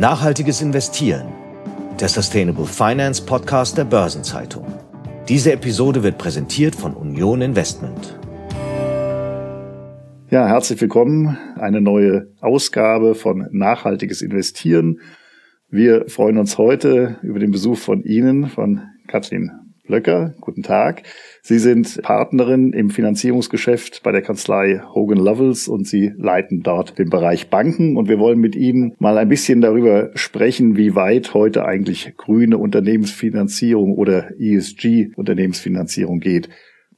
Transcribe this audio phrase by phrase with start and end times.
[0.00, 1.28] Nachhaltiges Investieren,
[2.00, 4.64] der Sustainable Finance Podcast der Börsenzeitung.
[5.28, 8.18] Diese Episode wird präsentiert von Union Investment.
[10.30, 11.36] Ja, herzlich willkommen.
[11.56, 15.00] Eine neue Ausgabe von Nachhaltiges Investieren.
[15.68, 19.50] Wir freuen uns heute über den Besuch von Ihnen, von Katrin
[19.86, 20.32] Löcker.
[20.40, 21.02] Guten Tag.
[21.42, 27.08] Sie sind Partnerin im Finanzierungsgeschäft bei der Kanzlei Hogan Lovells und Sie leiten dort den
[27.08, 27.96] Bereich Banken.
[27.96, 32.58] Und wir wollen mit Ihnen mal ein bisschen darüber sprechen, wie weit heute eigentlich grüne
[32.58, 36.48] Unternehmensfinanzierung oder ESG-Unternehmensfinanzierung geht.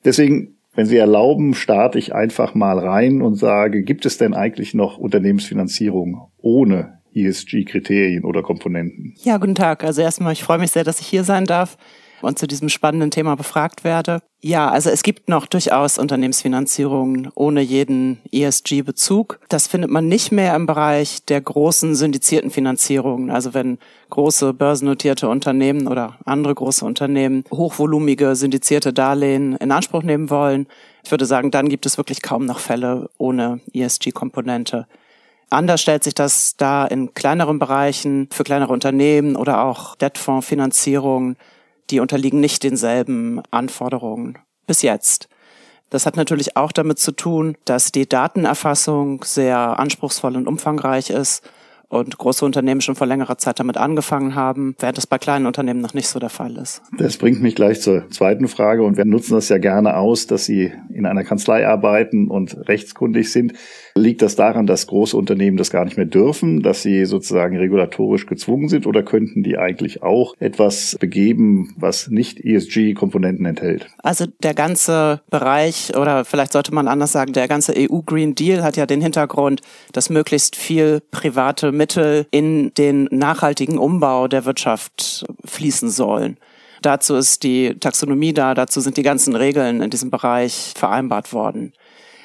[0.04, 4.72] Deswegen wenn Sie erlauben, starte ich einfach mal rein und sage, gibt es denn eigentlich
[4.72, 9.14] noch Unternehmensfinanzierung ohne ESG-Kriterien oder Komponenten?
[9.22, 9.84] Ja, guten Tag.
[9.84, 11.76] Also erstmal, ich freue mich sehr, dass ich hier sein darf
[12.24, 14.22] und zu diesem spannenden Thema befragt werde.
[14.40, 19.38] Ja, also es gibt noch durchaus Unternehmensfinanzierungen ohne jeden ESG-Bezug.
[19.48, 23.30] Das findet man nicht mehr im Bereich der großen syndizierten Finanzierungen.
[23.30, 23.78] Also wenn
[24.10, 30.66] große börsennotierte Unternehmen oder andere große Unternehmen hochvolumige syndizierte Darlehen in Anspruch nehmen wollen,
[31.04, 34.86] ich würde sagen, dann gibt es wirklich kaum noch Fälle ohne ESG-Komponente.
[35.50, 41.36] Anders stellt sich das da in kleineren Bereichen für kleinere Unternehmen oder auch Debtfondsfinanzierungen
[41.90, 45.28] die unterliegen nicht denselben Anforderungen bis jetzt.
[45.90, 51.42] Das hat natürlich auch damit zu tun, dass die Datenerfassung sehr anspruchsvoll und umfangreich ist
[51.92, 55.82] und große Unternehmen schon vor längerer Zeit damit angefangen haben, während das bei kleinen Unternehmen
[55.82, 56.80] noch nicht so der Fall ist.
[56.96, 60.46] Das bringt mich gleich zur zweiten Frage und wir nutzen das ja gerne aus, dass
[60.46, 63.52] Sie in einer Kanzlei arbeiten und rechtskundig sind.
[63.94, 68.26] Liegt das daran, dass große Unternehmen das gar nicht mehr dürfen, dass sie sozusagen regulatorisch
[68.26, 73.88] gezwungen sind oder könnten die eigentlich auch etwas begeben, was nicht ESG-Komponenten enthält?
[74.02, 78.62] Also der ganze Bereich oder vielleicht sollte man anders sagen, der ganze EU Green Deal
[78.62, 79.60] hat ja den Hintergrund,
[79.92, 86.38] dass möglichst viel private Mittel in den nachhaltigen Umbau der Wirtschaft fließen sollen.
[86.80, 91.72] Dazu ist die Taxonomie da, dazu sind die ganzen Regeln in diesem Bereich vereinbart worden.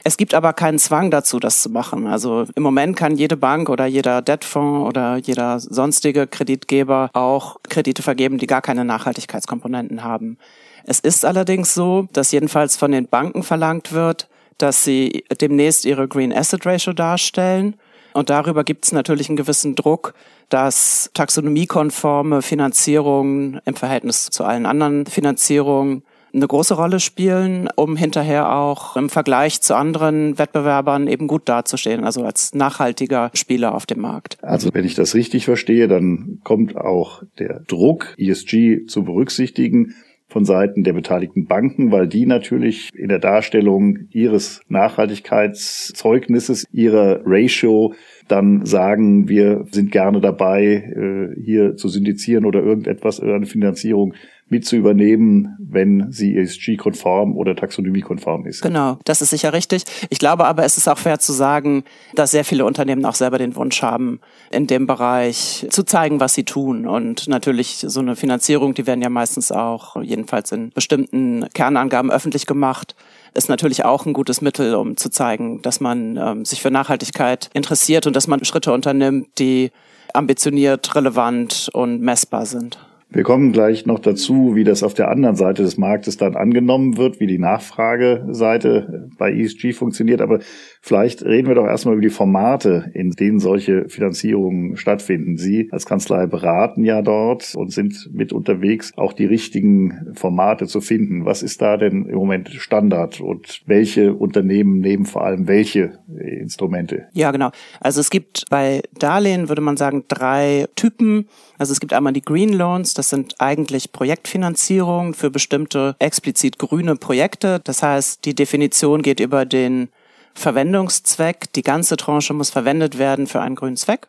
[0.07, 2.07] Es gibt aber keinen Zwang dazu, das zu machen.
[2.07, 8.01] Also im Moment kann jede Bank oder jeder Debtfonds oder jeder sonstige Kreditgeber auch Kredite
[8.01, 10.37] vergeben, die gar keine Nachhaltigkeitskomponenten haben.
[10.85, 16.07] Es ist allerdings so, dass jedenfalls von den Banken verlangt wird, dass sie demnächst ihre
[16.07, 17.75] Green Asset Ratio darstellen.
[18.13, 20.13] Und darüber gibt es natürlich einen gewissen Druck,
[20.47, 28.53] dass taxonomiekonforme Finanzierungen im Verhältnis zu allen anderen Finanzierungen eine große Rolle spielen, um hinterher
[28.55, 34.01] auch im Vergleich zu anderen Wettbewerbern eben gut dazustehen, also als nachhaltiger Spieler auf dem
[34.01, 34.37] Markt.
[34.41, 39.95] Also wenn ich das richtig verstehe, dann kommt auch der Druck, ESG zu berücksichtigen
[40.29, 47.93] von Seiten der beteiligten Banken, weil die natürlich in der Darstellung ihres Nachhaltigkeitszeugnisses, ihrer Ratio
[48.27, 54.13] dann sagen, wir sind gerne dabei, äh, hier zu syndizieren oder irgendetwas, eine Finanzierung
[54.49, 58.61] mit zu übernehmen, wenn sie ESG-konform oder taxonomiekonform ist.
[58.61, 59.83] Genau, das ist sicher richtig.
[60.09, 61.83] Ich glaube aber, es ist auch fair zu sagen,
[62.15, 66.33] dass sehr viele Unternehmen auch selber den Wunsch haben, in dem Bereich zu zeigen, was
[66.33, 66.87] sie tun.
[66.87, 72.45] Und natürlich so eine Finanzierung, die werden ja meistens auch, jedenfalls in bestimmten Kernangaben öffentlich
[72.45, 72.95] gemacht
[73.37, 77.49] ist natürlich auch ein gutes Mittel, um zu zeigen, dass man ähm, sich für Nachhaltigkeit
[77.53, 79.71] interessiert und dass man Schritte unternimmt, die
[80.13, 82.79] ambitioniert, relevant und messbar sind.
[83.09, 86.97] Wir kommen gleich noch dazu, wie das auf der anderen Seite des Marktes dann angenommen
[86.97, 90.19] wird, wie die Nachfrageseite bei ESG funktioniert.
[90.19, 90.39] Aber
[90.81, 95.37] vielleicht reden wir doch erstmal über die Formate, in denen solche Finanzierungen stattfinden.
[95.37, 100.81] Sie als Kanzlei beraten ja dort und sind mit unterwegs, auch die richtigen Formate zu
[100.81, 101.23] finden.
[101.23, 107.07] Was ist da denn im Moment Standard und welche Unternehmen nehmen vor allem welche Instrumente?
[107.13, 107.51] Ja, genau.
[107.79, 111.29] Also es gibt bei Darlehen, würde man sagen, drei Typen.
[111.57, 116.95] Also es gibt einmal die Green Loans, das sind eigentlich Projektfinanzierungen für bestimmte explizit grüne
[116.95, 117.59] Projekte.
[117.63, 119.89] Das heißt, die Definition geht über den
[120.33, 121.51] Verwendungszweck.
[121.53, 124.07] Die ganze Tranche muss verwendet werden für einen grünen Zweck.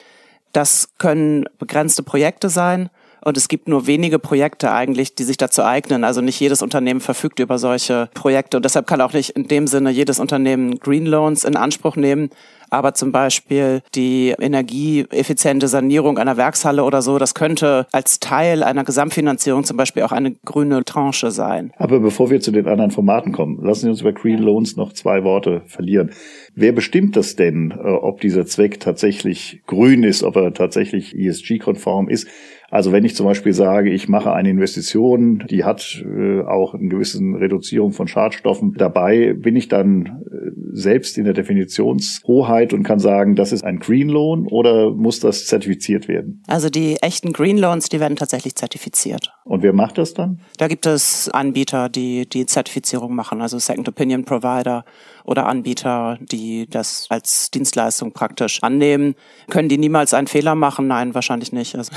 [0.52, 2.90] Das können begrenzte Projekte sein.
[3.20, 6.04] Und es gibt nur wenige Projekte eigentlich, die sich dazu eignen.
[6.04, 8.56] Also nicht jedes Unternehmen verfügt über solche Projekte.
[8.56, 12.30] Und deshalb kann auch nicht in dem Sinne jedes Unternehmen Green Loans in Anspruch nehmen
[12.70, 18.84] aber zum Beispiel die energieeffiziente Sanierung einer Werkshalle oder so, das könnte als Teil einer
[18.84, 21.72] Gesamtfinanzierung zum Beispiel auch eine grüne Tranche sein.
[21.76, 24.92] Aber bevor wir zu den anderen Formaten kommen, lassen Sie uns über Green Loans noch
[24.92, 26.10] zwei Worte verlieren.
[26.54, 32.08] Wer bestimmt das denn, äh, ob dieser Zweck tatsächlich grün ist, ob er tatsächlich ESG-konform
[32.08, 32.26] ist?
[32.70, 36.88] Also wenn ich zum Beispiel sage, ich mache eine Investition, die hat äh, auch eine
[36.88, 42.98] gewisse Reduzierung von Schadstoffen dabei, bin ich dann äh, selbst in der Definitionshoheit und kann
[42.98, 46.42] sagen, das ist ein Green Loan oder muss das zertifiziert werden?
[46.46, 49.32] Also die echten Green Loans, die werden tatsächlich zertifiziert.
[49.44, 50.40] Und wer macht das dann?
[50.58, 54.84] Da gibt es Anbieter, die die Zertifizierung machen, also Second Opinion Provider
[55.24, 59.14] oder Anbieter, die das als Dienstleistung praktisch annehmen.
[59.48, 60.86] Können die niemals einen Fehler machen?
[60.86, 61.76] Nein, wahrscheinlich nicht.
[61.76, 61.92] Also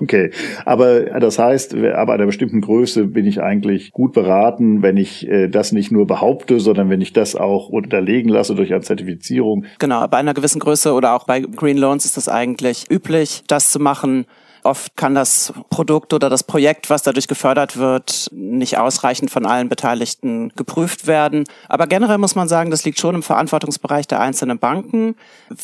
[0.00, 0.30] Okay,
[0.64, 5.48] aber das heißt, ab einer bestimmten Größe bin ich eigentlich gut beraten, wenn ich äh,
[5.48, 9.64] das nicht nur behaupte, sondern wenn ich das auch unterlegen lasse durch eine Zertifizierung.
[9.78, 13.70] Genau, bei einer gewissen Größe oder auch bei Green Loans ist es eigentlich üblich, das
[13.70, 14.26] zu machen.
[14.64, 19.68] Oft kann das Produkt oder das Projekt, was dadurch gefördert wird, nicht ausreichend von allen
[19.68, 21.44] Beteiligten geprüft werden.
[21.68, 25.16] Aber generell muss man sagen, das liegt schon im Verantwortungsbereich der einzelnen Banken,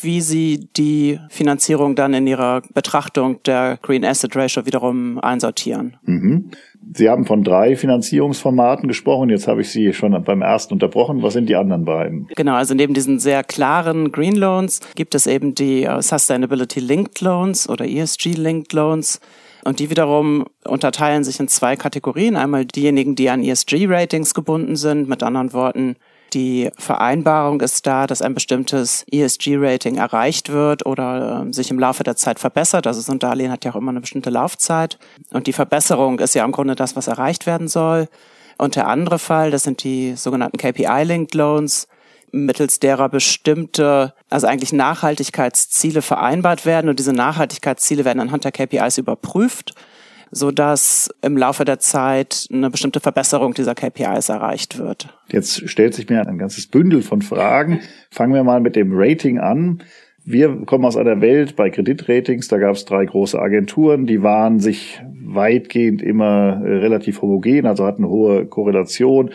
[0.03, 5.97] wie sie die Finanzierung dann in ihrer Betrachtung der Green Asset Ratio wiederum einsortieren.
[6.03, 6.51] Mhm.
[6.93, 9.31] Sie haben von drei Finanzierungsformaten gesprochen.
[9.31, 11.23] Jetzt habe ich Sie schon beim ersten unterbrochen.
[11.23, 12.27] Was sind die anderen beiden?
[12.35, 17.21] Genau, also neben diesen sehr klaren Green Loans gibt es eben die äh, Sustainability Linked
[17.21, 19.21] Loans oder ESG Linked Loans.
[19.65, 22.37] Und die wiederum unterteilen sich in zwei Kategorien.
[22.37, 25.97] Einmal diejenigen, die an ESG-Ratings gebunden sind, mit anderen Worten
[26.35, 32.05] die Vereinbarung ist da, dass ein bestimmtes ESG-Rating erreicht wird oder äh, sich im Laufe
[32.05, 32.87] der Zeit verbessert.
[32.87, 34.99] Also so ein Darlehen hat ja auch immer eine bestimmte Laufzeit.
[35.31, 38.09] Und die Verbesserung ist ja im Grunde das, was erreicht werden soll.
[38.59, 41.89] Und der andere Fall, das sind die sogenannten KPI-Linked Loans,
[42.33, 48.99] mittels derer bestimmte, also eigentlich Nachhaltigkeitsziele vereinbart werden und diese Nachhaltigkeitsziele werden anhand der KPIs
[48.99, 49.75] überprüft
[50.31, 55.09] so dass im Laufe der Zeit eine bestimmte Verbesserung dieser KPIs erreicht wird.
[55.33, 57.81] Jetzt stellt sich mir ein ganzes Bündel von Fragen.
[58.11, 59.83] Fangen wir mal mit dem Rating an.
[60.25, 64.61] Wir kommen aus einer Welt bei Kreditratings, da gab es drei große Agenturen, die waren
[64.61, 69.31] sich weitgehend immer äh, relativ homogen, also hatten hohe Korrelation.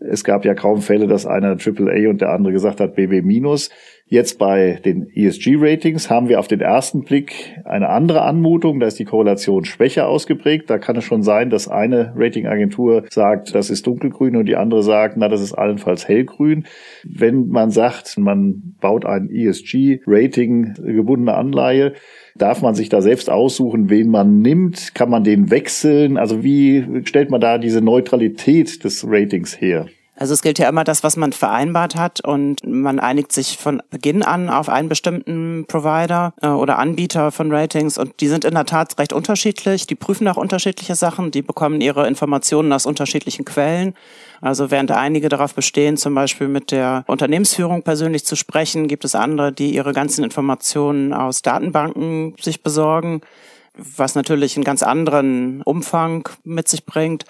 [0.00, 3.70] Es gab ja kaum Fälle, dass einer AAA und der andere gesagt hat BB minus.
[4.12, 8.78] Jetzt bei den ESG-Ratings haben wir auf den ersten Blick eine andere Anmutung.
[8.78, 10.68] Da ist die Korrelation schwächer ausgeprägt.
[10.68, 14.82] Da kann es schon sein, dass eine Ratingagentur sagt, das ist dunkelgrün und die andere
[14.82, 16.66] sagt, na, das ist allenfalls hellgrün.
[17.04, 21.94] Wenn man sagt, man baut ein ESG-Rating gebundene Anleihe,
[22.34, 24.94] Darf man sich da selbst aussuchen, wen man nimmt?
[24.94, 26.16] Kann man den wechseln?
[26.16, 29.86] Also wie stellt man da diese Neutralität des Ratings her?
[30.14, 33.82] Also es gilt ja immer das, was man vereinbart hat und man einigt sich von
[33.88, 38.54] Beginn an auf einen bestimmten Provider äh, oder Anbieter von Ratings und die sind in
[38.54, 39.86] der Tat recht unterschiedlich.
[39.86, 43.94] Die prüfen auch unterschiedliche Sachen, die bekommen ihre Informationen aus unterschiedlichen Quellen.
[44.42, 49.14] Also während einige darauf bestehen, zum Beispiel mit der Unternehmensführung persönlich zu sprechen, gibt es
[49.14, 53.22] andere, die ihre ganzen Informationen aus Datenbanken sich besorgen,
[53.74, 57.24] was natürlich einen ganz anderen Umfang mit sich bringt.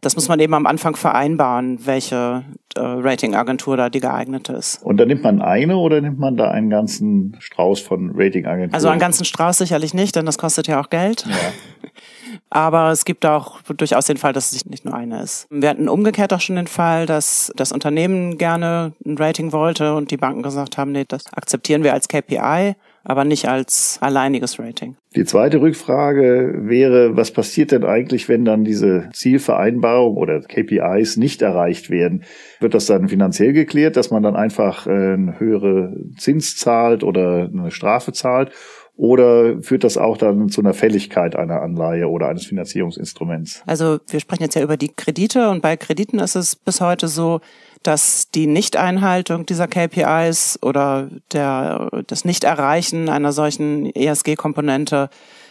[0.00, 2.44] Das muss man eben am Anfang vereinbaren, welche
[2.76, 4.82] äh, Ratingagentur da die geeignete ist.
[4.82, 8.74] Und dann nimmt man eine oder nimmt man da einen ganzen Strauß von Ratingagenturen?
[8.74, 11.24] Also einen ganzen Strauß sicherlich nicht, denn das kostet ja auch Geld.
[11.26, 11.34] Ja.
[12.50, 15.46] Aber es gibt auch durchaus den Fall, dass es nicht nur eine ist.
[15.50, 20.10] Wir hatten umgekehrt auch schon den Fall, dass das Unternehmen gerne ein Rating wollte und
[20.10, 22.74] die Banken gesagt haben, nee, das akzeptieren wir als KPI
[23.04, 24.96] aber nicht als alleiniges Rating.
[25.16, 31.42] Die zweite Rückfrage wäre, was passiert denn eigentlich, wenn dann diese Zielvereinbarung oder KPIs nicht
[31.42, 32.24] erreicht werden?
[32.60, 37.48] Wird das dann finanziell geklärt, dass man dann einfach äh, eine höhere Zins zahlt oder
[37.52, 38.52] eine Strafe zahlt?
[38.98, 43.62] Oder führt das auch dann zu einer Fälligkeit einer Anleihe oder eines Finanzierungsinstruments?
[43.64, 47.06] Also wir sprechen jetzt ja über die Kredite und bei Krediten ist es bis heute
[47.06, 47.40] so,
[47.82, 55.10] dass die Nichteinhaltung dieser KPIs oder der, das Nichterreichen einer solchen ESG-Komponente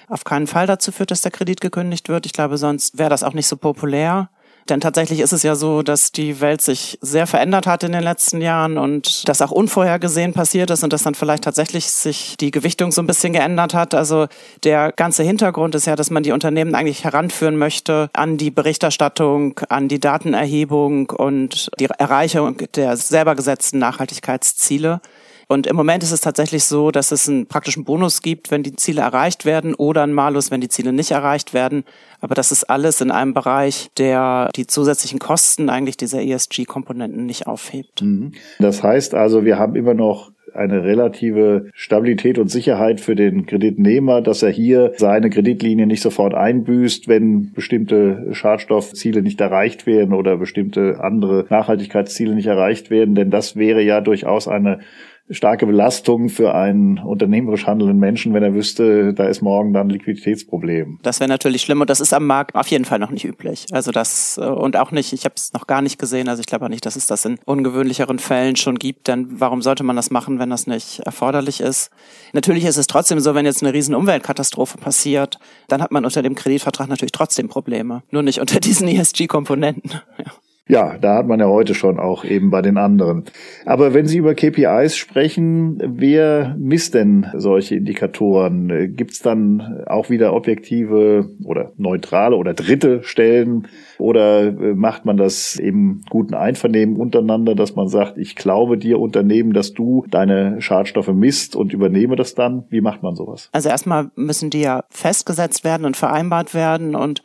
[0.09, 2.25] auf keinen Fall dazu führt, dass der Kredit gekündigt wird.
[2.25, 4.29] Ich glaube, sonst wäre das auch nicht so populär.
[4.69, 8.03] Denn tatsächlich ist es ja so, dass die Welt sich sehr verändert hat in den
[8.03, 12.51] letzten Jahren und das auch unvorhergesehen passiert ist und dass dann vielleicht tatsächlich sich die
[12.51, 13.93] Gewichtung so ein bisschen geändert hat.
[13.93, 14.27] Also
[14.63, 19.59] der ganze Hintergrund ist ja, dass man die Unternehmen eigentlich heranführen möchte an die Berichterstattung,
[19.69, 25.01] an die Datenerhebung und die Erreichung der selber gesetzten Nachhaltigkeitsziele.
[25.49, 28.75] Und im Moment ist es tatsächlich so, dass es einen praktischen Bonus gibt, wenn die
[28.75, 31.85] Ziele erreicht werden oder einen Malus, wenn die Ziele nicht erreicht werden.
[32.19, 37.47] Aber das ist alles in einem Bereich, der die zusätzlichen Kosten eigentlich dieser ESG-Komponenten nicht
[37.47, 38.01] aufhebt.
[38.01, 38.33] Mhm.
[38.59, 44.21] Das heißt also, wir haben immer noch eine relative Stabilität und Sicherheit für den Kreditnehmer,
[44.21, 50.37] dass er hier seine Kreditlinie nicht sofort einbüßt, wenn bestimmte Schadstoffziele nicht erreicht werden oder
[50.37, 53.13] bestimmte andere Nachhaltigkeitsziele nicht erreicht werden.
[53.13, 54.79] Denn das wäre ja durchaus eine
[55.29, 59.89] starke Belastung für einen unternehmerisch handelnden Menschen, wenn er wüsste, da ist morgen dann ein
[59.89, 60.99] Liquiditätsproblem.
[61.03, 63.65] Das wäre natürlich schlimm und das ist am Markt auf jeden Fall noch nicht üblich.
[63.71, 66.45] Also das äh, und auch nicht, ich habe es noch gar nicht gesehen, also ich
[66.45, 69.95] glaube auch nicht, dass es das in ungewöhnlicheren Fällen schon gibt, denn warum sollte man
[69.95, 71.89] das machen, wenn das nicht erforderlich ist?
[72.33, 76.21] Natürlich ist es trotzdem so, wenn jetzt eine riesen Umweltkatastrophe passiert, dann hat man unter
[76.21, 79.91] dem Kreditvertrag natürlich trotzdem Probleme, nur nicht unter diesen ESG-Komponenten.
[80.17, 80.31] Ja.
[80.67, 83.23] Ja, da hat man ja heute schon auch eben bei den anderen.
[83.65, 88.95] Aber wenn Sie über KPIs sprechen, wer misst denn solche Indikatoren?
[88.95, 93.67] Gibt es dann auch wieder objektive oder neutrale oder dritte Stellen?
[93.97, 98.99] Oder äh, macht man das im guten Einvernehmen untereinander, dass man sagt, ich glaube dir
[98.99, 102.65] Unternehmen, dass du deine Schadstoffe misst und übernehme das dann?
[102.69, 103.49] Wie macht man sowas?
[103.53, 107.23] Also erstmal müssen die ja festgesetzt werden und vereinbart werden und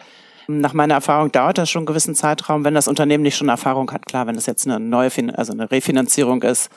[0.48, 3.90] nach meiner Erfahrung dauert das schon einen gewissen Zeitraum, wenn das Unternehmen nicht schon Erfahrung
[3.92, 4.06] hat.
[4.06, 6.70] Klar, wenn das jetzt eine neue, also eine Refinanzierung ist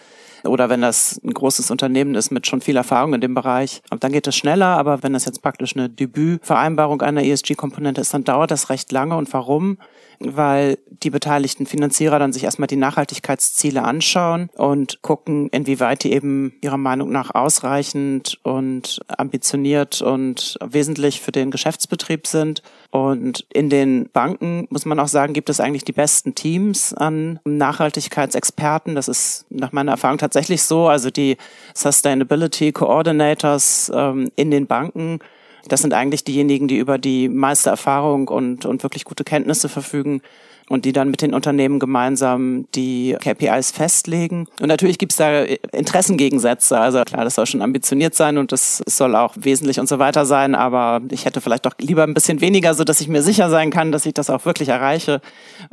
[0.44, 4.12] oder wenn das ein großes Unternehmen ist mit schon viel Erfahrung in dem Bereich, dann
[4.12, 4.78] geht es schneller.
[4.78, 9.18] Aber wenn das jetzt praktisch eine Debütvereinbarung einer ESG-Komponente ist, dann dauert das recht lange.
[9.18, 9.78] Und warum?
[10.20, 16.54] weil die beteiligten Finanzierer dann sich erstmal die Nachhaltigkeitsziele anschauen und gucken, inwieweit die eben
[16.62, 22.62] ihrer Meinung nach ausreichend und ambitioniert und wesentlich für den Geschäftsbetrieb sind.
[22.96, 27.42] Und in den Banken, muss man auch sagen, gibt es eigentlich die besten Teams an
[27.44, 28.96] Nachhaltigkeitsexperten.
[28.96, 30.88] Das ist nach meiner Erfahrung tatsächlich so.
[30.88, 31.36] Also die
[31.74, 35.20] Sustainability Coordinators ähm, in den Banken
[35.68, 40.22] das sind eigentlich diejenigen, die über die meiste Erfahrung und, und wirklich gute Kenntnisse verfügen
[40.70, 44.48] und die dann mit den Unternehmen gemeinsam die KPIs festlegen.
[44.60, 46.80] Und natürlich gibt's da Interessengegensätze.
[46.80, 50.26] Also klar, das soll schon ambitioniert sein und das soll auch wesentlich und so weiter
[50.26, 53.50] sein, aber ich hätte vielleicht doch lieber ein bisschen weniger, so dass ich mir sicher
[53.50, 55.22] sein kann, dass ich das auch wirklich erreiche.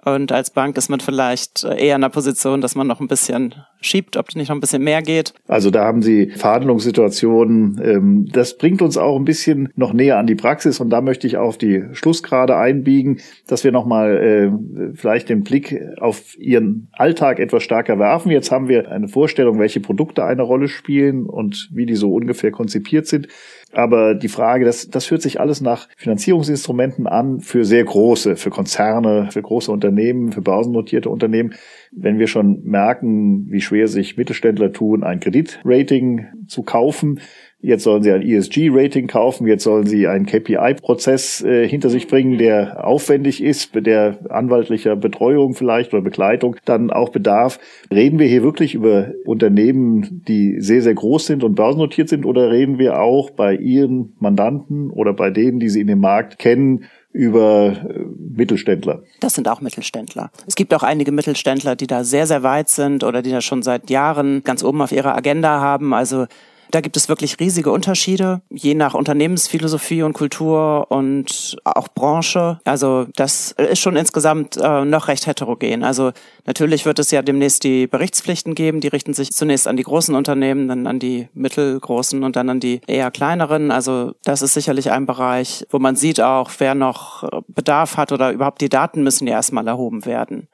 [0.04, 3.54] Und als Bank ist man vielleicht eher in der Position, dass man noch ein bisschen
[3.82, 5.34] schiebt, ob nicht noch ein bisschen mehr geht.
[5.48, 7.80] Also da haben Sie Verhandlungssituationen.
[7.84, 11.26] Ähm, das bringt uns auch ein bisschen noch näher an die Praxis und da möchte
[11.26, 17.38] ich auf die Schlussgrade einbiegen, dass wir nochmal äh, vielleicht den Blick auf Ihren Alltag
[17.38, 18.30] etwas stärker werfen.
[18.30, 22.50] Jetzt haben wir eine Vorstellung, welche Produkte eine Rolle spielen und wie die so ungefähr
[22.50, 23.28] konzipiert sind.
[23.72, 28.50] Aber die Frage, das, das führt sich alles nach Finanzierungsinstrumenten an für sehr große, für
[28.50, 31.54] Konzerne, für große Unternehmen, für börsennotierte Unternehmen.
[31.90, 37.20] Wenn wir schon merken, wie schwer sich Mittelständler tun, ein Kreditrating zu kaufen,
[37.64, 42.36] Jetzt sollen sie ein ESG-Rating kaufen, jetzt sollen sie einen KPI-Prozess äh, hinter sich bringen,
[42.36, 47.60] der aufwendig ist, der anwaltlicher Betreuung vielleicht oder Begleitung dann auch bedarf.
[47.92, 52.50] Reden wir hier wirklich über Unternehmen, die sehr, sehr groß sind und börsennotiert sind oder
[52.50, 56.86] reden wir auch bei ihren Mandanten oder bei denen, die sie in dem Markt kennen,
[57.12, 58.00] über äh,
[58.36, 59.04] Mittelständler.
[59.20, 60.32] Das sind auch Mittelständler.
[60.48, 63.62] Es gibt auch einige Mittelständler, die da sehr, sehr weit sind oder die da schon
[63.62, 65.94] seit Jahren ganz oben auf ihrer Agenda haben.
[65.94, 66.26] Also
[66.72, 72.60] da gibt es wirklich riesige Unterschiede, je nach Unternehmensphilosophie und Kultur und auch Branche.
[72.64, 75.84] Also das ist schon insgesamt äh, noch recht heterogen.
[75.84, 76.12] Also
[76.46, 80.14] natürlich wird es ja demnächst die Berichtspflichten geben, die richten sich zunächst an die großen
[80.14, 83.70] Unternehmen, dann an die mittelgroßen und dann an die eher kleineren.
[83.70, 88.32] Also das ist sicherlich ein Bereich, wo man sieht auch, wer noch Bedarf hat oder
[88.32, 90.48] überhaupt die Daten müssen ja erstmal erhoben werden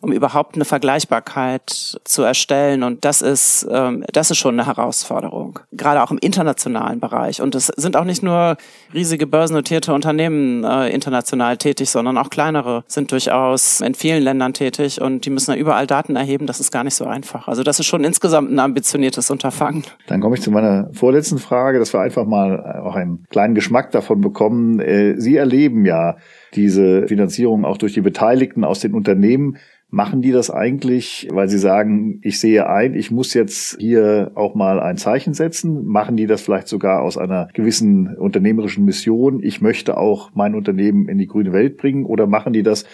[0.00, 2.82] um überhaupt eine Vergleichbarkeit zu erstellen.
[2.82, 7.42] Und das ist, ähm, das ist schon eine Herausforderung, gerade auch im internationalen Bereich.
[7.42, 8.56] Und es sind auch nicht nur
[8.94, 15.00] riesige börsennotierte Unternehmen äh, international tätig, sondern auch kleinere sind durchaus in vielen Ländern tätig
[15.00, 16.46] und die müssen ja überall Daten erheben.
[16.46, 17.48] Das ist gar nicht so einfach.
[17.48, 19.84] Also das ist schon insgesamt ein ambitioniertes Unterfangen.
[20.06, 23.90] Dann komme ich zu meiner vorletzten Frage, dass wir einfach mal auch einen kleinen Geschmack
[23.90, 24.80] davon bekommen.
[24.80, 26.16] Äh, Sie erleben ja
[26.54, 29.56] diese Finanzierung auch durch die Beteiligten aus den Unternehmen.
[29.92, 34.54] Machen die das eigentlich, weil sie sagen, ich sehe ein, ich muss jetzt hier auch
[34.54, 35.84] mal ein Zeichen setzen?
[35.84, 39.42] Machen die das vielleicht sogar aus einer gewissen unternehmerischen Mission?
[39.42, 42.04] Ich möchte auch mein Unternehmen in die grüne Welt bringen?
[42.04, 42.84] Oder machen die das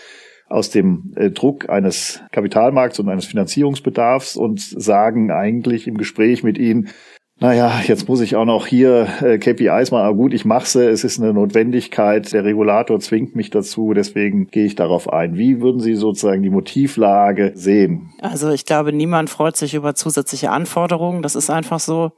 [0.48, 6.56] aus dem äh, Druck eines Kapitalmarkts und eines Finanzierungsbedarfs und sagen eigentlich im Gespräch mit
[6.56, 6.88] ihnen,
[7.38, 10.86] naja, jetzt muss ich auch noch hier äh, KPIs mal, aber gut, ich mache sie,
[10.88, 15.36] es ist eine Notwendigkeit, der Regulator zwingt mich dazu, deswegen gehe ich darauf ein.
[15.36, 18.14] Wie würden Sie sozusagen die Motivlage sehen?
[18.22, 22.12] Also ich glaube, niemand freut sich über zusätzliche Anforderungen, das ist einfach so.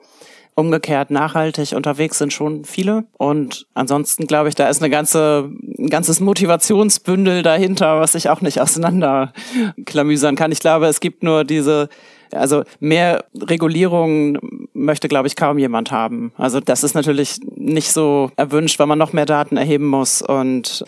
[0.54, 3.04] Umgekehrt nachhaltig unterwegs sind schon viele.
[3.16, 8.40] Und ansonsten glaube ich, da ist eine ganze, ein ganzes Motivationsbündel dahinter, was ich auch
[8.40, 10.50] nicht auseinanderklamüsern kann.
[10.50, 11.88] Ich glaube, es gibt nur diese
[12.32, 14.38] also mehr Regulierung
[14.84, 16.32] möchte, glaube ich, kaum jemand haben.
[16.36, 20.84] Also das ist natürlich nicht so erwünscht, weil man noch mehr Daten erheben muss und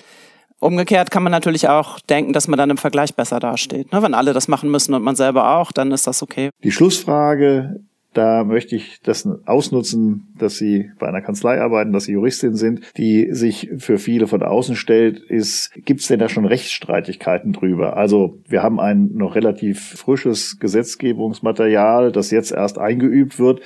[0.63, 3.91] Umgekehrt kann man natürlich auch denken, dass man dann im Vergleich besser dasteht.
[3.93, 4.03] Ne?
[4.03, 6.51] Wenn alle das machen müssen und man selber auch, dann ist das okay.
[6.63, 7.81] Die Schlussfrage
[8.13, 12.81] Da möchte ich das ausnutzen, dass Sie bei einer Kanzlei arbeiten, dass Sie Juristin sind,
[12.97, 17.97] die sich für viele von außen stellt, ist, gibt es denn da schon Rechtsstreitigkeiten drüber?
[17.97, 23.61] Also wir haben ein noch relativ frisches Gesetzgebungsmaterial, das jetzt erst eingeübt wird.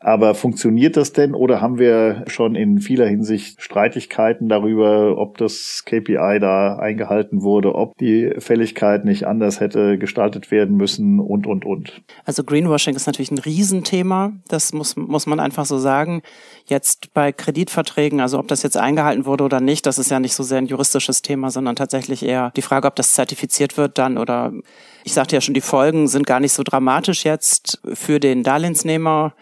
[0.00, 5.82] Aber funktioniert das denn oder haben wir schon in vieler Hinsicht Streitigkeiten darüber, ob das
[5.84, 11.64] KPI da eingehalten wurde, ob die Fälligkeit nicht anders hätte gestaltet werden müssen und, und,
[11.64, 12.00] und?
[12.24, 14.32] Also Greenwashing ist natürlich ein Riesenthema.
[14.46, 16.22] Das muss, muss man einfach so sagen.
[16.66, 20.34] Jetzt bei Kreditverträgen, also ob das jetzt eingehalten wurde oder nicht, das ist ja nicht
[20.34, 24.16] so sehr ein juristisches Thema, sondern tatsächlich eher die Frage, ob das zertifiziert wird dann
[24.16, 24.52] oder
[25.02, 29.32] ich sagte ja schon, die Folgen sind gar nicht so dramatisch jetzt für den Darlehensnehmer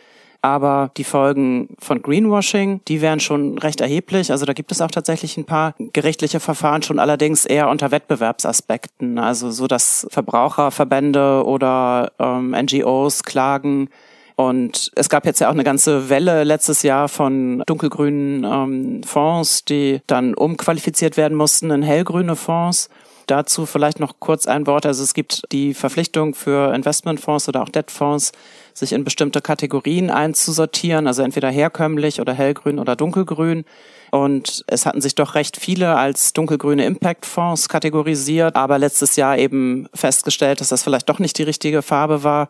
[0.46, 4.30] aber die Folgen von Greenwashing, die wären schon recht erheblich.
[4.30, 9.18] Also da gibt es auch tatsächlich ein paar gerichtliche Verfahren, schon allerdings eher unter Wettbewerbsaspekten.
[9.18, 13.88] Also so, dass Verbraucherverbände oder ähm, NGOs klagen.
[14.36, 19.64] Und es gab jetzt ja auch eine ganze Welle letztes Jahr von dunkelgrünen ähm, Fonds,
[19.64, 22.88] die dann umqualifiziert werden mussten in hellgrüne Fonds.
[23.26, 24.86] Dazu vielleicht noch kurz ein Wort.
[24.86, 28.32] Also es gibt die Verpflichtung für Investmentfonds oder auch Debtfonds,
[28.72, 33.64] sich in bestimmte Kategorien einzusortieren, also entweder herkömmlich oder hellgrün oder dunkelgrün.
[34.12, 39.88] Und es hatten sich doch recht viele als dunkelgrüne Impact-Fonds kategorisiert, aber letztes Jahr eben
[39.92, 42.48] festgestellt, dass das vielleicht doch nicht die richtige Farbe war.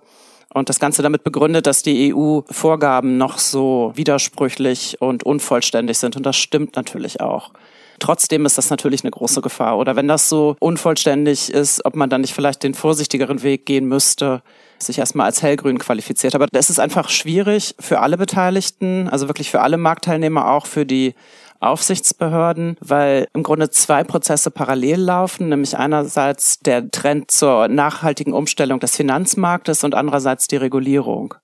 [0.53, 6.17] Und das Ganze damit begründet, dass die EU-Vorgaben noch so widersprüchlich und unvollständig sind.
[6.17, 7.51] Und das stimmt natürlich auch.
[7.99, 9.79] Trotzdem ist das natürlich eine große Gefahr.
[9.79, 13.87] Oder wenn das so unvollständig ist, ob man dann nicht vielleicht den vorsichtigeren Weg gehen
[13.87, 14.43] müsste,
[14.79, 16.35] sich erstmal als hellgrün qualifiziert.
[16.35, 20.85] Aber das ist einfach schwierig für alle Beteiligten, also wirklich für alle Marktteilnehmer, auch für
[20.85, 21.15] die
[21.61, 28.79] Aufsichtsbehörden, weil im Grunde zwei Prozesse parallel laufen, nämlich einerseits der Trend zur nachhaltigen Umstellung
[28.79, 31.35] des Finanzmarktes und andererseits die Regulierung.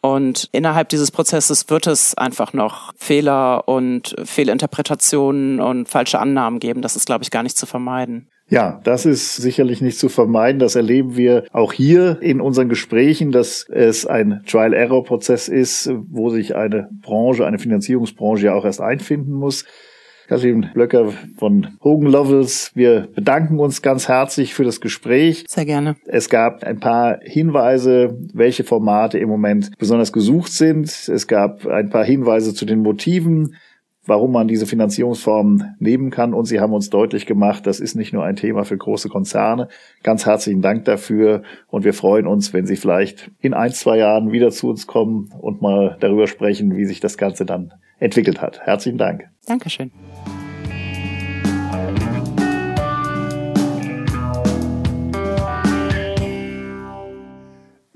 [0.00, 6.82] Und innerhalb dieses Prozesses wird es einfach noch Fehler und Fehlinterpretationen und falsche Annahmen geben.
[6.82, 8.28] Das ist, glaube ich, gar nicht zu vermeiden.
[8.48, 10.60] Ja, das ist sicherlich nicht zu vermeiden.
[10.60, 16.54] Das erleben wir auch hier in unseren Gesprächen, dass es ein Trial-Error-Prozess ist, wo sich
[16.54, 19.64] eine Branche, eine Finanzierungsbranche ja auch erst einfinden muss.
[20.28, 22.72] Katrin Blöcker von Hogan Lovells.
[22.74, 25.44] Wir bedanken uns ganz herzlich für das Gespräch.
[25.48, 25.94] Sehr gerne.
[26.06, 30.88] Es gab ein paar Hinweise, welche Formate im Moment besonders gesucht sind.
[30.88, 33.54] Es gab ein paar Hinweise zu den Motiven
[34.08, 36.32] warum man diese Finanzierungsformen nehmen kann.
[36.32, 39.68] Und Sie haben uns deutlich gemacht, das ist nicht nur ein Thema für große Konzerne.
[40.02, 41.42] Ganz herzlichen Dank dafür.
[41.68, 45.34] Und wir freuen uns, wenn Sie vielleicht in ein, zwei Jahren wieder zu uns kommen
[45.40, 48.60] und mal darüber sprechen, wie sich das Ganze dann entwickelt hat.
[48.60, 49.28] Herzlichen Dank.
[49.46, 49.90] Dankeschön.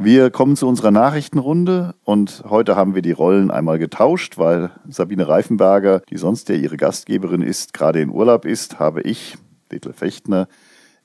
[0.02, 5.28] Wir kommen zu unserer Nachrichtenrunde und heute haben wir die Rollen einmal getauscht, weil Sabine
[5.28, 9.36] Reifenberger, die sonst ja ihre Gastgeberin ist, gerade in Urlaub ist, habe ich,
[9.70, 10.48] Detlef Fechtner,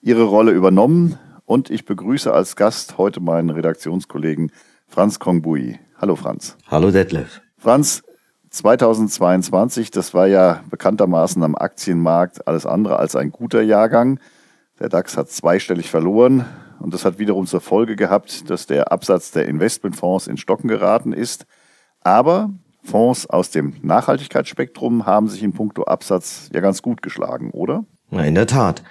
[0.01, 4.51] ihre Rolle übernommen und ich begrüße als Gast heute meinen Redaktionskollegen
[4.87, 5.77] Franz Kongbui.
[5.97, 6.55] Hallo Franz.
[6.67, 7.41] Hallo Detlef.
[7.57, 8.01] Franz,
[8.55, 14.19] 2022, das war ja bekanntermaßen am Aktienmarkt alles andere als ein guter Jahrgang.
[14.79, 16.45] Der DAX hat zweistellig verloren,
[16.79, 21.13] und das hat wiederum zur Folge gehabt, dass der Absatz der Investmentfonds in Stocken geraten
[21.13, 21.45] ist.
[22.01, 22.49] Aber
[22.83, 27.85] Fonds aus dem Nachhaltigkeitsspektrum haben sich in puncto Absatz ja ganz gut geschlagen, oder?
[28.09, 28.83] Na, in der Tat.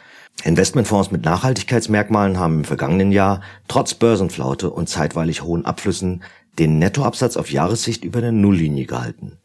[0.43, 6.23] Investmentfonds mit Nachhaltigkeitsmerkmalen haben im vergangenen Jahr trotz Börsenflaute und zeitweilig hohen Abflüssen
[6.59, 9.39] den Nettoabsatz auf Jahressicht über der Nulllinie gehalten.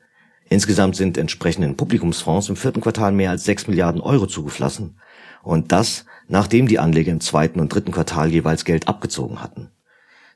[0.50, 5.00] Insgesamt sind entsprechenden Publikumsfonds im vierten Quartal mehr als 6 Milliarden Euro zugeflossen.
[5.44, 9.72] Und das nachdem die Anleger im zweiten und dritten Quartal jeweils Geld abgezogen hatten.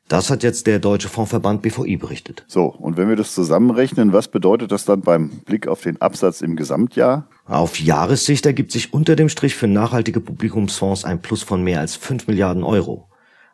[0.10, 2.44] Das hat jetzt der Deutsche Fondsverband BVI berichtet.
[2.48, 6.42] So, und wenn wir das zusammenrechnen, was bedeutet das dann beim Blick auf den Absatz
[6.42, 7.30] im Gesamtjahr?
[7.46, 11.96] Auf Jahressicht ergibt sich unter dem Strich für nachhaltige Publikumsfonds ein Plus von mehr als
[11.96, 13.08] 5 Milliarden Euro.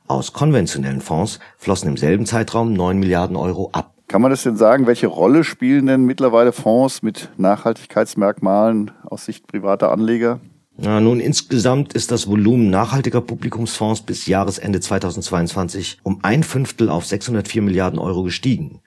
[0.08, 3.94] Aus konventionellen Fonds flossen im selben Zeitraum 9 Milliarden Euro ab.
[4.10, 9.46] Kann man das denn sagen, welche Rolle spielen denn mittlerweile Fonds mit Nachhaltigkeitsmerkmalen aus Sicht
[9.46, 10.40] privater Anleger?
[10.78, 17.06] Na, nun, insgesamt ist das Volumen nachhaltiger Publikumsfonds bis Jahresende 2022 um ein Fünftel auf
[17.06, 18.82] 604 Milliarden Euro gestiegen.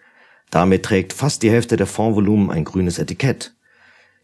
[0.51, 3.55] Damit trägt fast die Hälfte der Fondsvolumen ein grünes Etikett.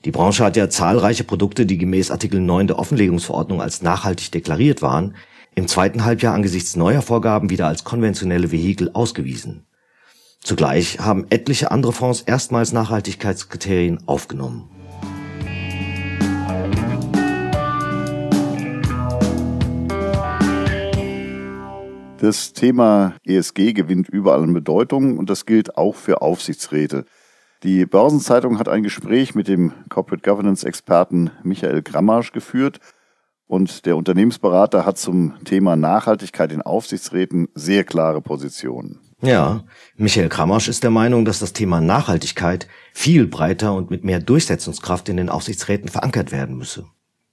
[0.05, 4.83] Die Branche hat ja zahlreiche Produkte, die gemäß Artikel 9 der Offenlegungsverordnung als nachhaltig deklariert
[4.83, 5.15] waren,
[5.55, 9.68] im zweiten Halbjahr angesichts neuer Vorgaben wieder als konventionelle Vehikel ausgewiesen.
[10.43, 14.71] Zugleich haben etliche andere Fonds erstmals Nachhaltigkeitskriterien aufgenommen.
[22.21, 27.05] Das Thema ESG gewinnt überall an Bedeutung und das gilt auch für Aufsichtsräte.
[27.63, 32.81] Die Börsenzeitung hat ein Gespräch mit dem Corporate Governance Experten Michael Grammasch geführt
[33.47, 39.08] und der Unternehmensberater hat zum Thema Nachhaltigkeit in Aufsichtsräten sehr klare Positionen.
[39.21, 39.65] Ja,
[39.97, 45.09] Michael Kramasch ist der Meinung, dass das Thema Nachhaltigkeit viel breiter und mit mehr Durchsetzungskraft
[45.09, 46.87] in den Aufsichtsräten verankert werden müsse.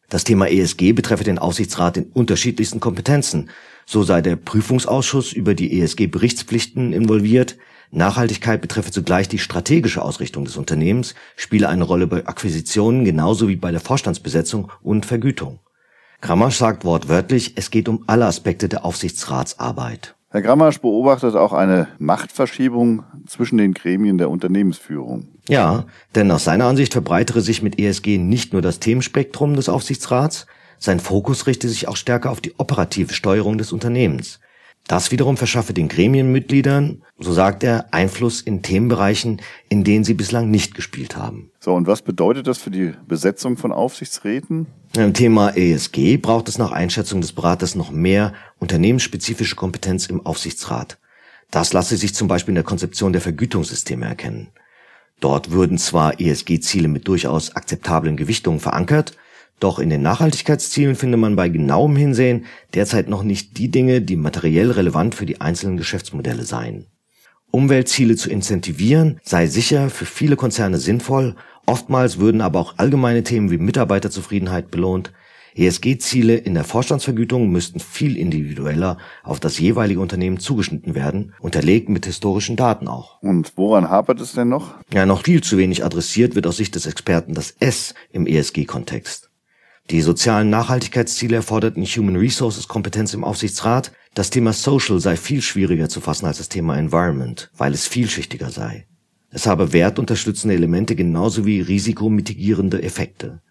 [0.10, 3.52] Das Thema ESG betreffe den Aufsichtsrat in unterschiedlichsten Kompetenzen.
[3.86, 7.56] So sei der Prüfungsausschuss über die ESG-Berichtspflichten involviert.
[7.91, 13.58] Nachhaltigkeit betreffe zugleich die strategische Ausrichtung des Unternehmens, spiele eine Rolle bei Akquisitionen genauso wie
[13.58, 15.60] bei der Vorstandsbesetzung und Vergütung.
[16.19, 20.15] Kramasch sagt wortwörtlich, es geht um alle Aspekte der Aufsichtsratsarbeit.
[20.36, 25.30] Herr Grammasch beobachtet auch eine Machtverschiebung zwischen den Gremien der Unternehmensführung.
[25.48, 30.45] Ja, denn aus seiner Ansicht verbreitere sich mit ESG nicht nur das Themenspektrum des Aufsichtsrats,
[30.78, 34.41] sein Fokus richte sich auch stärker auf die operative Steuerung des Unternehmens.
[34.88, 40.52] Das wiederum verschaffe den Gremienmitgliedern, so sagt er, Einfluss in Themenbereichen, in denen sie bislang
[40.52, 41.50] nicht gespielt haben.
[41.60, 44.67] So, und was bedeutet das für die Besetzung von Aufsichtsräten?
[44.95, 51.00] Im Thema ESG braucht es nach Einschätzung des Beraters noch mehr unternehmensspezifische Kompetenz im Aufsichtsrat.
[51.50, 54.50] Das lasse sich zum Beispiel in der Konzeption der Vergütungssysteme erkennen.
[55.19, 59.13] Dort würden zwar ESG-Ziele mit durchaus akzeptablen Gewichtungen verankert,
[59.60, 64.18] doch in den Nachhaltigkeitszielen finde man bei genauem Hinsehen derzeit noch nicht die Dinge, die
[64.18, 66.88] materiell relevant für die einzelnen Geschäftsmodelle seien.
[67.52, 73.50] Umweltziele zu incentivieren sei sicher für viele Konzerne sinnvoll, oftmals würden aber auch allgemeine Themen
[73.50, 75.13] wie Mitarbeiterzufriedenheit belohnt.
[75.56, 82.06] ESG-Ziele in der Vorstandsvergütung müssten viel individueller auf das jeweilige Unternehmen zugeschnitten werden, unterlegt mit
[82.06, 83.22] historischen Daten auch.
[83.22, 84.76] Und woran hapert es denn noch?
[84.94, 89.25] Ja, noch viel zu wenig adressiert wird aus Sicht des Experten das S im ESG-Kontext.
[89.91, 93.91] Die sozialen Nachhaltigkeitsziele erforderten Human Resources Kompetenz im Aufsichtsrat.
[94.15, 98.50] Das Thema Social sei viel schwieriger zu fassen als das Thema Environment, weil es vielschichtiger
[98.50, 98.88] sei.
[99.30, 103.41] Es habe wertunterstützende Elemente genauso wie risikomitigierende Effekte.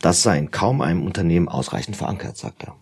[0.00, 2.74] Das sei in kaum einem Unternehmen ausreichend verankert, sagt er.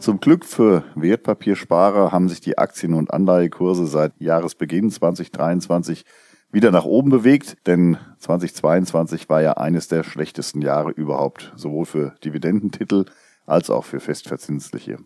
[0.00, 6.06] Zum Glück für Wertpapiersparer haben sich die Aktien- und Anleihekurse seit Jahresbeginn 2023
[6.50, 12.14] wieder nach oben bewegt, denn 2022 war ja eines der schlechtesten Jahre überhaupt, sowohl für
[12.24, 13.04] Dividendentitel
[13.44, 14.96] als auch für festverzinsliche.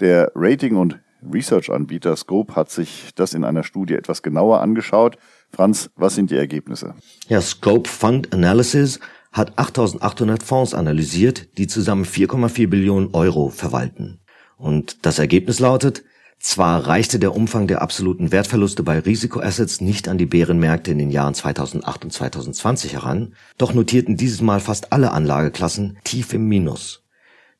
[0.00, 0.98] Der Rating- und
[1.32, 5.18] Research-Anbieter Scope hat sich das in einer Studie etwas genauer angeschaut.
[5.50, 6.96] Franz, was sind die Ergebnisse?
[7.28, 8.98] Ja, Scope Fund Analysis
[9.36, 14.20] hat 8800 Fonds analysiert, die zusammen 4,4 Billionen Euro verwalten.
[14.56, 16.04] Und das Ergebnis lautet,
[16.38, 21.10] zwar reichte der Umfang der absoluten Wertverluste bei Risikoassets nicht an die Bärenmärkte in den
[21.10, 27.04] Jahren 2008 und 2020 heran, doch notierten dieses Mal fast alle Anlageklassen tief im Minus.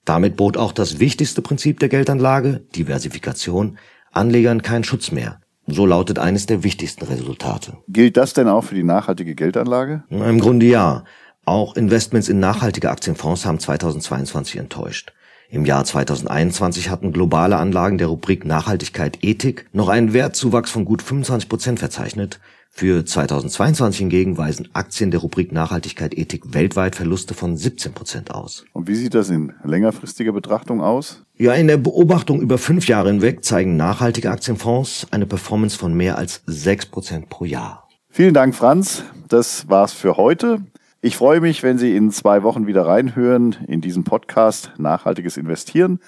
[0.07, 3.77] Damit bot auch das wichtigste Prinzip der Geldanlage, Diversifikation,
[4.12, 5.41] Anlegern keinen Schutz mehr.
[5.67, 7.79] So lautet eines der wichtigsten Resultate.
[7.89, 10.05] Gilt das denn auch für die nachhaltige Geldanlage?
[10.09, 11.05] Im Grunde ja.
[11.48, 15.12] Auch Investments in nachhaltige Aktienfonds haben 2022 enttäuscht.
[15.48, 21.02] Im Jahr 2021 hatten globale Anlagen der Rubrik Nachhaltigkeit Ethik noch einen Wertzuwachs von gut
[21.02, 22.40] 25 Prozent verzeichnet.
[22.68, 28.64] Für 2022 hingegen weisen Aktien der Rubrik Nachhaltigkeit Ethik weltweit Verluste von 17 Prozent aus.
[28.72, 31.22] Und wie sieht das in längerfristiger Betrachtung aus?
[31.37, 36.18] Ja, in der Beobachtung über fünf Jahre hinweg zeigen nachhaltige Aktienfonds eine Performance von mehr
[36.18, 37.87] als 6 Prozent pro Jahr.
[38.11, 39.04] Vielen Dank, Franz.
[39.28, 40.61] Das war's für heute.
[41.07, 46.01] Ich freue mich, wenn Sie in zwei Wochen wieder reinhören in diesen Podcast Nachhaltiges Investieren.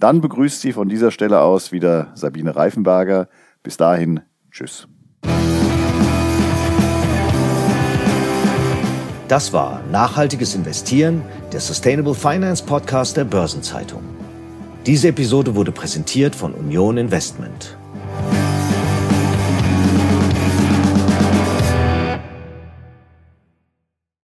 [0.00, 3.28] Dann begrüßt Sie von dieser Stelle aus wieder Sabine Reifenberger.
[3.62, 4.88] Bis dahin, tschüss.
[9.28, 14.02] Das war Nachhaltiges Investieren, der Sustainable Finance Podcast der Börsenzeitung.
[14.84, 17.76] Diese Episode wurde präsentiert von Union Investment.